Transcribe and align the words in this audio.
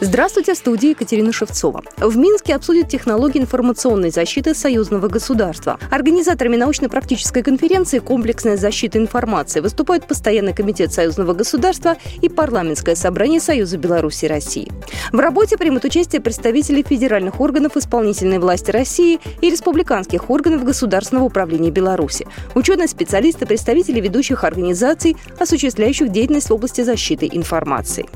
Здравствуйте, 0.00 0.54
в 0.54 0.56
студии 0.56 0.90
Екатерина 0.90 1.32
Шевцова. 1.32 1.82
В 1.96 2.16
Минске 2.16 2.54
обсудят 2.54 2.88
технологии 2.88 3.40
информационной 3.40 4.10
защиты 4.10 4.54
союзного 4.54 5.08
государства. 5.08 5.76
Организаторами 5.90 6.54
научно-практической 6.54 7.42
конференции 7.42 7.98
«Комплексная 7.98 8.56
защита 8.56 8.98
информации» 8.98 9.58
выступают 9.58 10.06
Постоянный 10.06 10.54
комитет 10.54 10.92
союзного 10.92 11.32
государства 11.32 11.96
и 12.22 12.28
Парламентское 12.28 12.94
собрание 12.94 13.40
Союза 13.40 13.76
Беларуси 13.76 14.26
и 14.26 14.28
России. 14.28 14.70
В 15.10 15.18
работе 15.18 15.58
примут 15.58 15.84
участие 15.84 16.22
представители 16.22 16.82
федеральных 16.82 17.40
органов 17.40 17.76
исполнительной 17.76 18.38
власти 18.38 18.70
России 18.70 19.18
и 19.40 19.50
республиканских 19.50 20.30
органов 20.30 20.62
государственного 20.62 21.24
управления 21.24 21.72
Беларуси, 21.72 22.24
ученые 22.54 22.86
специалисты, 22.86 23.46
представители 23.46 24.00
ведущих 24.00 24.44
организаций, 24.44 25.16
осуществляющих 25.40 26.12
деятельность 26.12 26.50
в 26.50 26.54
области 26.54 26.82
защиты 26.82 27.28
информации. 27.32 28.06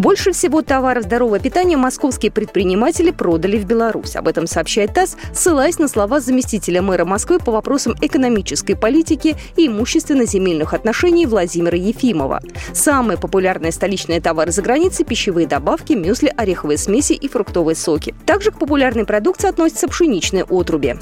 Больше 0.00 0.32
всего 0.32 0.62
товаров 0.62 1.04
здорового 1.04 1.38
питания 1.38 1.76
московские 1.76 2.32
предприниматели 2.32 3.10
продали 3.10 3.58
в 3.58 3.66
Беларусь. 3.66 4.16
Об 4.16 4.28
этом 4.28 4.46
сообщает 4.46 4.94
ТАСС, 4.94 5.18
ссылаясь 5.34 5.78
на 5.78 5.88
слова 5.88 6.20
заместителя 6.20 6.80
мэра 6.80 7.04
Москвы 7.04 7.38
по 7.38 7.52
вопросам 7.52 7.94
экономической 8.00 8.76
политики 8.76 9.36
и 9.56 9.66
имущественно-земельных 9.66 10.72
отношений 10.72 11.26
Владимира 11.26 11.76
Ефимова. 11.76 12.40
Самые 12.72 13.18
популярные 13.18 13.72
столичные 13.72 14.22
товары 14.22 14.52
за 14.52 14.62
границей– 14.62 15.04
пищевые 15.06 15.46
добавки, 15.46 15.92
мюсли, 15.92 16.32
ореховые 16.34 16.78
смеси 16.78 17.12
и 17.12 17.28
фруктовые 17.28 17.76
соки. 17.76 18.14
Также 18.24 18.52
к 18.52 18.58
популярной 18.58 19.04
продукции 19.04 19.50
относятся 19.50 19.86
пшеничные 19.86 20.44
отруби. 20.44 20.96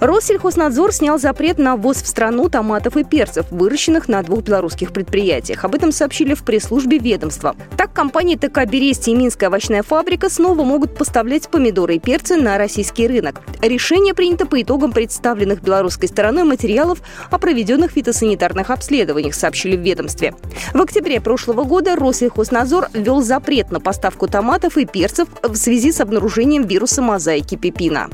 Россельхознадзор 0.00 0.92
снял 0.92 1.18
запрет 1.18 1.58
на 1.58 1.76
ввоз 1.76 2.02
в 2.02 2.06
страну 2.06 2.48
томатов 2.48 2.96
и 2.96 3.04
перцев, 3.04 3.44
выращенных 3.50 4.08
на 4.08 4.22
двух 4.22 4.42
белорусских 4.42 4.92
предприятиях. 4.92 5.64
Об 5.64 5.74
этом 5.74 5.92
сообщили 5.92 6.32
в 6.32 6.42
пресс-службе 6.42 6.96
ведомства. 6.96 7.54
Так, 7.76 7.92
компании 7.92 8.36
ТК 8.36 8.64
«Берестия» 8.64 9.14
и 9.14 9.16
Минская 9.16 9.50
овощная 9.50 9.82
фабрика 9.82 10.30
снова 10.30 10.64
могут 10.64 10.96
поставлять 10.96 11.50
помидоры 11.50 11.96
и 11.96 11.98
перцы 11.98 12.36
на 12.36 12.56
российский 12.56 13.06
рынок. 13.06 13.42
Решение 13.60 14.14
принято 14.14 14.46
по 14.46 14.60
итогам 14.62 14.92
представленных 14.92 15.62
белорусской 15.62 16.08
стороной 16.08 16.44
материалов 16.44 17.02
о 17.30 17.38
проведенных 17.38 17.90
фитосанитарных 17.90 18.70
обследованиях, 18.70 19.34
сообщили 19.34 19.76
в 19.76 19.80
ведомстве. 19.80 20.34
В 20.72 20.80
октябре 20.80 21.20
прошлого 21.20 21.64
года 21.64 21.94
Россельхознадзор 21.94 22.88
ввел 22.94 23.20
запрет 23.20 23.70
на 23.70 23.80
поставку 23.80 24.28
томатов 24.28 24.78
и 24.78 24.86
перцев 24.86 25.28
в 25.42 25.56
связи 25.56 25.92
с 25.92 26.00
обнаружением 26.00 26.66
вируса 26.66 27.02
мозаики 27.02 27.56
пепина. 27.56 28.08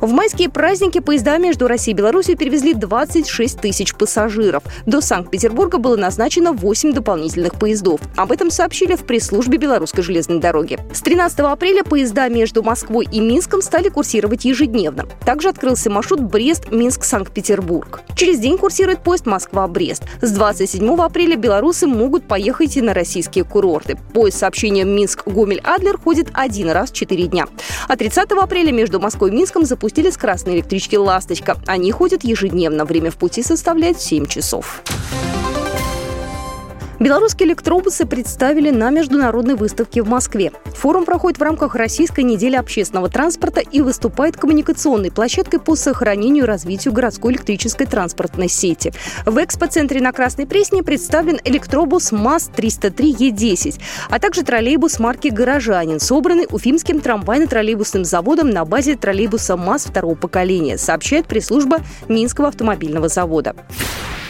В 0.00 0.12
майские 0.12 0.48
праздники 0.48 1.00
поезда 1.00 1.38
между 1.38 1.66
Россией 1.66 1.94
и 1.94 1.98
Беларусью 1.98 2.36
перевезли 2.36 2.72
26 2.72 3.60
тысяч 3.60 3.96
пассажиров. 3.96 4.62
До 4.86 5.00
Санкт-Петербурга 5.00 5.78
было 5.78 5.96
назначено 5.96 6.52
8 6.52 6.92
дополнительных 6.92 7.54
поездов. 7.54 8.00
Об 8.14 8.30
этом 8.30 8.52
сообщили 8.52 8.94
в 8.94 9.02
пресс-службе 9.02 9.58
Белорусской 9.58 10.04
железной 10.04 10.38
дороги. 10.38 10.78
С 10.94 11.00
13 11.00 11.40
апреля 11.40 11.82
поезда 11.82 12.28
между 12.28 12.62
Москвой 12.62 13.08
и 13.10 13.18
Минском 13.18 13.60
стали 13.60 13.88
курсировать 13.88 14.44
ежедневно. 14.44 15.06
Также 15.26 15.48
открылся 15.48 15.90
маршрут 15.90 16.20
Брест-Минск-Санкт-Петербург. 16.20 18.02
Через 18.14 18.38
день 18.38 18.56
курсирует 18.56 19.02
поезд 19.02 19.26
Москва-Брест. 19.26 20.04
С 20.22 20.30
27 20.30 20.94
апреля 21.00 21.34
белорусы 21.34 21.88
могут 21.88 22.22
поехать 22.28 22.76
и 22.76 22.82
на 22.82 22.94
российские 22.94 23.42
курорты. 23.42 23.98
Поезд 24.14 24.36
с 24.36 24.40
сообщением 24.40 24.90
Минск-Гомель-Адлер 24.90 25.98
ходит 25.98 26.28
один 26.34 26.70
раз 26.70 26.92
в 26.92 26.94
4 26.94 27.26
дня. 27.26 27.46
А 27.88 27.96
30 27.96 28.30
апреля 28.30 28.70
между 28.70 29.00
Москвой 29.00 29.30
и 29.30 29.34
Минском 29.34 29.64
запустили 29.64 29.87
запустили 29.88 30.10
скоростные 30.10 30.56
электрички 30.56 30.96
«Ласточка». 30.96 31.56
Они 31.66 31.90
ходят 31.92 32.22
ежедневно. 32.22 32.84
Время 32.84 33.10
в 33.10 33.16
пути 33.16 33.42
составляет 33.42 33.98
7 33.98 34.26
часов. 34.26 34.82
Белорусские 37.00 37.50
электробусы 37.50 38.06
представили 38.06 38.70
на 38.70 38.90
международной 38.90 39.54
выставке 39.54 40.02
в 40.02 40.08
Москве. 40.08 40.50
Форум 40.74 41.04
проходит 41.04 41.38
в 41.38 41.42
рамках 41.42 41.76
Российской 41.76 42.22
недели 42.22 42.56
общественного 42.56 43.08
транспорта 43.08 43.60
и 43.60 43.80
выступает 43.82 44.36
коммуникационной 44.36 45.12
площадкой 45.12 45.60
по 45.60 45.76
сохранению 45.76 46.42
и 46.42 46.46
развитию 46.48 46.92
городской 46.92 47.34
электрической 47.34 47.86
транспортной 47.86 48.48
сети. 48.48 48.92
В 49.24 49.38
экспоцентре 49.38 50.00
на 50.00 50.10
Красной 50.10 50.46
Пресне 50.48 50.82
представлен 50.82 51.38
электробус 51.44 52.10
МАЗ-303Е10, 52.10 53.80
а 54.10 54.18
также 54.18 54.42
троллейбус 54.42 54.98
марки 54.98 55.28
«Горожанин», 55.28 56.00
собранный 56.00 56.48
Уфимским 56.50 56.98
трамвайно-троллейбусным 56.98 58.02
заводом 58.02 58.50
на 58.50 58.64
базе 58.64 58.96
троллейбуса 58.96 59.56
МАЗ 59.56 59.84
второго 59.84 60.16
поколения, 60.16 60.76
сообщает 60.76 61.26
пресс-служба 61.26 61.78
Минского 62.08 62.48
автомобильного 62.48 63.06
завода. 63.06 63.54